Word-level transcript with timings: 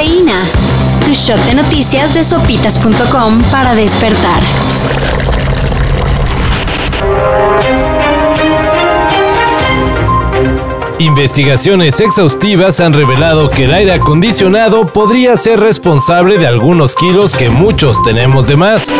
Cafeína. 0.00 0.42
Tu 1.04 1.12
shot 1.12 1.38
de 1.44 1.54
noticias 1.54 2.14
de 2.14 2.24
sopitas.com 2.24 3.42
para 3.50 3.74
despertar. 3.74 4.40
Investigaciones 10.98 12.00
exhaustivas 12.00 12.80
han 12.80 12.94
revelado 12.94 13.50
que 13.50 13.64
el 13.64 13.74
aire 13.74 13.92
acondicionado 13.92 14.86
podría 14.86 15.36
ser 15.36 15.60
responsable 15.60 16.38
de 16.38 16.46
algunos 16.46 16.94
kilos 16.94 17.34
que 17.34 17.50
muchos 17.50 18.02
tenemos 18.02 18.46
de 18.46 18.56
más. 18.56 18.94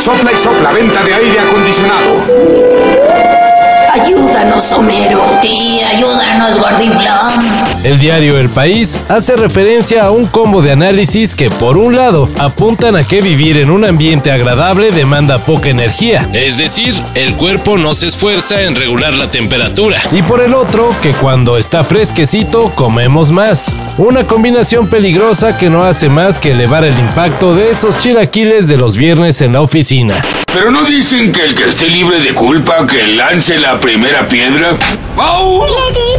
Sopla 0.00 0.32
y 0.32 0.36
sopla, 0.42 0.72
venta 0.72 1.00
de 1.04 1.14
aire 1.14 1.38
acondicionado. 1.38 3.49
Ayúdanos, 3.92 4.70
Homero. 4.70 5.40
Sí, 5.42 5.80
ayúdanos, 5.82 6.56
Gordinflón. 6.58 7.44
El 7.82 7.98
diario 7.98 8.38
El 8.38 8.48
País 8.48 9.00
hace 9.08 9.34
referencia 9.34 10.04
a 10.04 10.10
un 10.12 10.26
combo 10.26 10.62
de 10.62 10.70
análisis 10.70 11.34
que, 11.34 11.50
por 11.50 11.76
un 11.76 11.96
lado, 11.96 12.28
apuntan 12.38 12.94
a 12.94 13.02
que 13.02 13.20
vivir 13.20 13.56
en 13.56 13.68
un 13.68 13.84
ambiente 13.84 14.30
agradable 14.30 14.92
demanda 14.92 15.44
poca 15.44 15.70
energía. 15.70 16.28
Es 16.32 16.56
decir, 16.56 16.94
el 17.16 17.34
cuerpo 17.34 17.78
no 17.78 17.94
se 17.94 18.06
esfuerza 18.06 18.62
en 18.62 18.76
regular 18.76 19.14
la 19.14 19.28
temperatura. 19.28 19.98
Y 20.12 20.22
por 20.22 20.40
el 20.40 20.54
otro, 20.54 20.94
que 21.02 21.12
cuando 21.12 21.58
está 21.58 21.82
fresquecito, 21.82 22.70
comemos 22.76 23.32
más. 23.32 23.72
Una 23.98 24.24
combinación 24.24 24.88
peligrosa 24.88 25.58
que 25.58 25.68
no 25.68 25.82
hace 25.82 26.08
más 26.08 26.38
que 26.38 26.52
elevar 26.52 26.84
el 26.84 26.96
impacto 26.96 27.56
de 27.56 27.70
esos 27.70 27.98
chilaquiles 27.98 28.68
de 28.68 28.76
los 28.76 28.96
viernes 28.96 29.40
en 29.40 29.54
la 29.54 29.62
oficina. 29.62 30.14
Pero 30.52 30.70
no 30.72 30.84
dicen 30.84 31.30
que 31.32 31.44
el 31.44 31.54
que 31.54 31.64
esté 31.64 31.88
libre 31.88 32.20
de 32.20 32.34
culpa 32.34 32.84
que 32.86 33.06
lance 33.06 33.58
la 33.58 33.79
primera 33.80 34.28
piedra. 34.28 34.76
¡Au! 35.16 35.62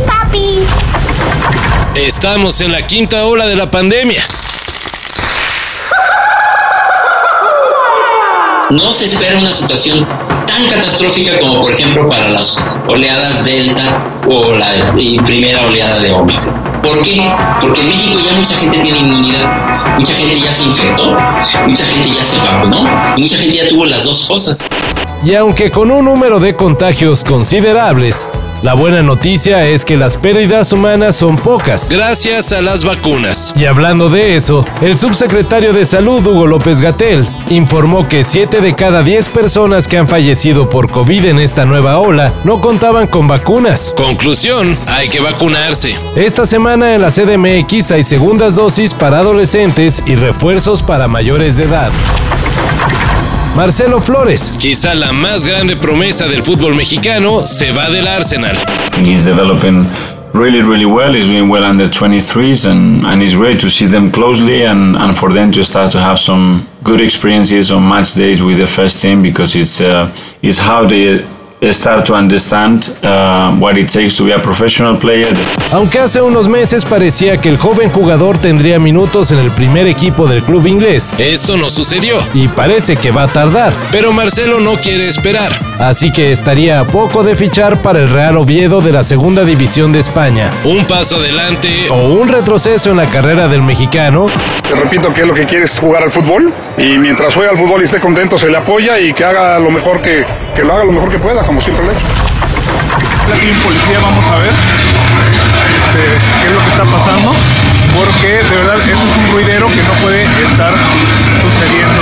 papi. 0.06 0.60
Estamos 1.96 2.60
en 2.62 2.72
la 2.72 2.86
quinta 2.88 3.26
ola 3.26 3.48
de 3.48 3.56
la 3.56 3.70
pandemia. 3.70 4.22
No 8.72 8.94
se 8.94 9.06
espera 9.06 9.38
una 9.38 9.52
situación 9.52 10.08
tan 10.48 10.70
catastrófica 10.70 11.40
como 11.40 11.62
por 11.62 11.72
ejemplo 11.72 12.10
para 12.10 12.30
las 12.30 12.58
oleadas 12.88 13.44
Delta 13.44 13.84
o 14.28 14.56
la 14.56 14.94
primera 15.26 15.62
oleada 15.62 16.00
de 16.00 16.12
Omicron. 16.12 16.61
¿Por 16.82 17.02
qué? 17.04 17.22
Porque 17.62 17.82
en 17.82 17.88
México 17.90 18.18
ya 18.20 18.34
mucha 18.34 18.56
gente 18.56 18.80
tiene 18.80 19.00
inmunidad, 19.00 19.98
mucha 20.00 20.14
gente 20.14 20.40
ya 20.40 20.52
se 20.52 20.64
infectó, 20.64 21.16
mucha 21.68 21.86
gente 21.86 22.10
ya 22.10 22.24
se 22.24 22.38
vacunó, 22.38 22.84
y 23.16 23.22
mucha 23.22 23.38
gente 23.38 23.58
ya 23.58 23.70
tuvo 23.70 23.86
las 23.86 24.04
dos 24.04 24.26
cosas. 24.26 24.68
Y 25.24 25.36
aunque 25.36 25.70
con 25.70 25.92
un 25.92 26.06
número 26.06 26.40
de 26.40 26.56
contagios 26.56 27.24
considerables, 27.24 28.28
la 28.62 28.76
buena 28.76 29.02
noticia 29.02 29.68
es 29.68 29.86
que 29.86 29.98
las 29.98 30.18
pérdidas 30.18 30.72
humanas 30.72 31.16
son 31.16 31.36
pocas, 31.36 31.90
gracias 31.90 32.52
a 32.52 32.62
las 32.62 32.84
vacunas. 32.84 33.54
Y 33.56 33.66
hablando 33.66 34.10
de 34.10 34.36
eso, 34.36 34.66
el 34.82 34.98
subsecretario 34.98 35.74
de 35.74 35.86
Salud, 35.86 36.26
Hugo 36.26 36.46
López 36.46 36.80
Gatel, 36.80 37.28
informó 37.50 38.08
que 38.08 38.24
7 38.24 38.62
de 38.62 38.76
cada 38.76 39.02
10 39.02 39.30
personas 39.30 39.88
que 39.88 39.98
han 39.98 40.08
fallecido 40.08 40.70
por 40.70 40.92
COVID 40.92 41.26
en 41.26 41.40
esta 41.40 41.66
nueva 41.66 41.98
ola 42.00 42.32
no 42.44 42.60
contaban 42.60 43.08
con 43.08 43.28
vacunas. 43.28 43.94
Conclusión, 43.98 44.78
hay 44.88 45.10
que 45.10 45.20
vacunarse. 45.20 45.96
Esta 46.16 46.46
semana 46.46 46.94
en 46.94 47.02
la 47.02 47.10
CDMX 47.10 47.92
hay 47.92 48.04
segundas 48.04 48.56
dosis 48.56 48.94
para 48.94 49.20
adolescentes 49.20 50.04
y 50.06 50.16
refuerzos 50.16 50.84
para 50.84 51.08
mayores 51.08 51.58
de 51.58 51.64
edad. 51.64 51.92
Marcelo 53.56 54.00
Flores, 54.00 54.58
quizá 54.58 54.94
la 54.96 55.12
más 55.12 55.46
grande 55.46 55.76
promesa 55.76 56.28
del 56.28 56.42
fútbol 56.42 56.74
mexicano, 56.74 57.46
se 57.46 57.72
va 57.72 57.90
del 57.90 58.08
Arsenal. 58.08 58.58
He's 59.04 59.26
developing 59.26 59.86
really, 60.34 60.62
really 60.62 60.86
well. 60.86 61.14
He's 61.14 61.26
doing 61.26 61.50
well 61.50 61.66
under 61.66 61.86
23s, 61.90 62.66
and, 62.66 63.06
and 63.06 63.22
it's 63.22 63.36
great 63.36 63.60
to 63.60 63.70
see 63.70 63.88
them 63.88 64.10
closely 64.10 64.64
and, 64.64 64.96
and 64.96 65.18
for 65.18 65.34
them 65.34 65.52
to 65.52 65.64
start 65.64 65.92
to 65.92 66.00
have 66.00 66.18
some 66.18 66.66
good 66.84 67.02
experiences 67.02 67.72
on 67.72 67.88
match 67.88 68.14
days 68.16 68.42
with 68.42 68.58
the 68.58 68.68
first 68.68 69.02
team 69.02 69.22
because 69.22 69.54
it's, 69.56 69.82
uh, 69.82 70.10
it's 70.42 70.60
how 70.60 70.88
they 70.88 71.24
start 71.70 72.06
to 72.08 72.16
understand 72.16 72.92
uh, 73.04 73.56
what 73.60 73.78
it 73.78 73.88
takes 73.88 74.18
to 74.18 74.26
be 74.26 74.34
a 74.34 74.42
professional 74.42 74.98
player. 74.98 75.32
Aunque 75.72 76.00
hace 76.00 76.20
unos 76.20 76.48
meses 76.48 76.84
parecía 76.84 77.38
que 77.40 77.50
el 77.50 77.58
joven 77.58 77.90
jugador 77.90 78.40
tendría 78.40 78.80
minutos 78.80 79.32
en 79.32 79.38
el 79.38 79.52
primer 79.52 79.86
equipo 79.86 80.28
del 80.28 80.42
club 80.42 80.66
inglés, 80.66 81.14
esto 81.20 81.58
no 81.58 81.70
sucedió 81.70 82.18
y 82.34 82.48
parece 82.48 82.98
que 82.98 83.12
va 83.12 83.24
a 83.24 83.28
tardar. 83.28 83.74
Pero 83.92 84.12
Marcelo 84.12 84.60
no 84.60 84.74
quiere 84.74 85.08
esperar, 85.08 85.52
así 85.80 86.12
que 86.12 86.32
estaría 86.32 86.80
a 86.80 86.86
poco 86.86 87.24
de 87.24 87.36
fichar 87.36 87.82
para 87.84 88.00
el 88.00 88.10
Real 88.10 88.38
Oviedo 88.38 88.82
de 88.82 88.92
la 88.92 89.04
Segunda 89.04 89.46
División 89.46 89.92
de 89.92 90.00
España. 90.00 90.50
Un 90.64 90.86
paso 90.86 91.18
adelante 91.18 91.70
o 91.92 92.08
un 92.08 92.28
retroceso 92.28 92.90
en 92.90 92.98
la 92.98 93.06
carrera 93.06 93.48
del 93.48 93.62
mexicano. 93.62 94.26
Te 94.68 94.76
repito 94.76 95.14
que 95.14 95.26
lo 95.26 95.34
que 95.36 95.46
quiere 95.46 95.66
es 95.66 95.78
jugar 95.78 96.02
al 96.02 96.12
fútbol 96.12 96.52
y 96.78 96.98
mientras 96.98 97.36
juega 97.36 97.52
al 97.52 97.58
fútbol 97.58 97.82
y 97.82 97.84
esté 97.84 98.00
contento 98.00 98.38
se 98.38 98.50
le 98.50 98.58
apoya 98.58 99.00
y 99.00 99.14
que 99.14 99.24
haga 99.24 99.60
lo 99.60 99.70
mejor 99.70 100.02
que, 100.02 100.26
que 100.56 100.64
lo 100.64 100.74
haga 100.74 100.86
lo 100.86 100.92
mejor 100.92 101.12
que 101.12 101.20
pueda 101.20 101.46
como 101.52 101.60
siempre 101.60 101.86
lo 101.86 101.92
he 101.92 101.96
hecho. 101.96 102.06
Aquí 103.36 103.50
en 103.50 103.60
policía 103.60 104.00
vamos 104.02 104.26
a 104.26 104.38
ver 104.38 104.52
este, 104.52 106.04
qué 106.40 106.48
es 106.48 106.54
lo 106.54 106.60
que 106.60 106.70
está 106.70 106.86
pasando, 106.86 107.32
porque 107.94 108.28
de 108.28 108.56
verdad 108.56 108.78
eso 108.78 108.92
es 108.92 109.18
un 109.18 109.34
ruidero 109.34 109.68
que 109.68 109.84
no 109.84 109.92
puede 110.02 110.24
estar 110.24 110.72
sucediendo. 111.42 112.02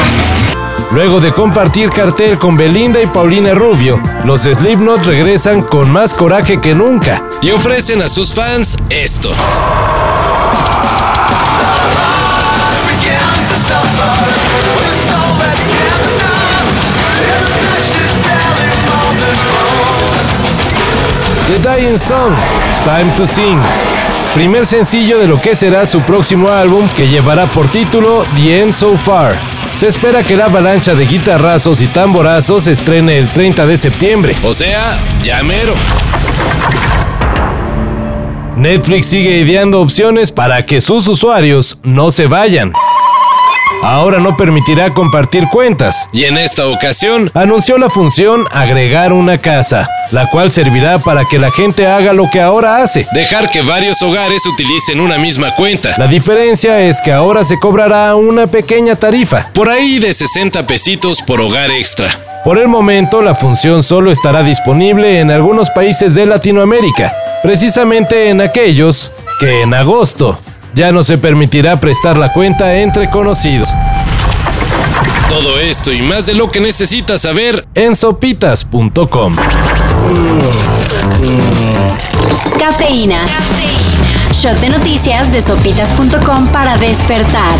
Luego 0.92 1.20
de 1.20 1.32
compartir 1.32 1.90
cartel 1.90 2.38
con 2.38 2.58
Belinda 2.58 3.02
y 3.02 3.08
Paulina 3.08 3.56
Rubio, 3.56 4.00
los 4.24 4.42
Slipknot 4.42 5.04
regresan 5.06 5.64
con 5.64 5.92
más 5.92 6.14
coraje 6.14 6.62
que 6.62 6.76
nunca 6.76 7.24
y 7.42 7.50
ofrecen 7.50 8.04
a 8.04 8.08
sus 8.08 8.36
fans 8.36 8.78
esto. 8.92 9.34
The 21.50 21.58
Dying 21.58 21.98
Song, 21.98 22.36
Time 22.86 23.12
to 23.18 23.26
Sing. 23.26 23.60
Primer 24.36 24.68
sencillo 24.68 25.18
de 25.18 25.28
lo 25.28 25.42
que 25.42 25.56
será 25.56 25.84
su 25.88 26.00
próximo 26.02 26.50
álbum 26.50 26.88
que 26.90 27.08
llevará 27.08 27.48
por 27.48 27.72
título 27.72 28.24
The 28.36 28.62
End 28.62 28.72
So 28.72 28.96
Far. 28.96 29.36
Se 29.76 29.88
espera 29.88 30.22
que 30.22 30.36
la 30.36 30.46
avalancha 30.46 30.94
de 30.94 31.08
guitarrazos 31.08 31.82
y 31.82 31.88
tamborazos 31.88 32.66
se 32.66 32.74
estrene 32.74 33.18
el 33.18 33.30
30 33.30 33.66
de 33.66 33.78
septiembre, 33.80 34.36
o 34.44 34.54
sea, 34.54 34.96
ya 35.24 35.42
mero. 35.42 35.74
Netflix 38.56 39.08
sigue 39.08 39.40
ideando 39.40 39.82
opciones 39.82 40.32
para 40.32 40.64
que 40.68 40.82
sus 40.82 41.08
usuarios 41.08 41.80
no 41.82 42.12
se 42.12 42.28
vayan 42.28 42.74
ahora 43.82 44.20
no 44.20 44.36
permitirá 44.36 44.94
compartir 44.94 45.48
cuentas 45.52 46.08
y 46.12 46.26
en 46.26 46.38
esta 46.38 46.68
ocasión 46.68 47.32
anunció 47.34 47.78
la 47.78 47.90
función 47.90 48.46
agregar 48.52 49.14
una 49.14 49.38
casa, 49.38 49.88
la 50.12 50.28
cual 50.28 50.52
servirá 50.52 51.00
para 51.00 51.26
que 51.26 51.40
la 51.40 51.52
gente 51.52 51.88
haga 51.88 52.14
lo 52.14 52.30
que 52.30 52.42
ahora 52.42 52.78
hace, 52.78 53.08
dejar 53.14 53.50
que 53.50 53.62
varios 53.62 54.02
hogares 54.02 54.46
utilicen 54.46 55.00
una 55.00 55.18
misma 55.18 55.54
cuenta. 55.56 55.96
La 55.98 56.08
diferencia 56.08 56.80
es 56.82 57.02
que 57.02 57.12
ahora 57.12 57.44
se 57.44 57.60
cobrará 57.60 58.16
una 58.16 58.48
pequeña 58.48 58.96
tarifa, 58.96 59.50
por 59.54 59.70
ahí 59.70 60.00
de 60.00 60.14
60 60.14 60.66
pesitos 60.68 61.22
por 61.22 61.42
hogar 61.42 61.72
extra. 61.72 62.10
Por 62.44 62.58
el 62.58 62.70
momento, 62.70 63.22
la 63.22 63.36
función 63.36 63.84
solo 63.84 64.12
estará 64.12 64.44
disponible 64.44 65.20
en 65.20 65.30
algunos 65.30 65.70
países 65.70 66.16
de 66.16 66.26
Latinoamérica, 66.26 67.14
precisamente 67.44 68.30
en 68.30 68.40
aquellos 68.40 69.12
que 69.42 69.62
en 69.62 69.74
agosto 69.74 70.40
ya 70.80 70.94
no 70.94 71.04
se 71.04 71.18
permitirá 71.18 71.78
prestar 71.78 72.18
la 72.18 72.32
cuenta 72.32 72.78
entre 72.78 73.10
conocidos. 73.10 73.68
Todo 75.28 75.60
esto 75.60 75.92
y 75.92 76.02
más 76.02 76.26
de 76.26 76.36
lo 76.36 76.50
que 76.50 76.62
necesitas 76.62 77.20
saber 77.20 77.68
en 77.76 77.98
sopitas.com. 77.98 79.36
Cafeína. 82.58 83.26
Shot 84.32 84.58
de 84.62 84.70
noticias 84.70 85.30
de 85.34 85.42
sopitas.com 85.42 86.48
para 86.48 86.78
despertar. 86.78 87.56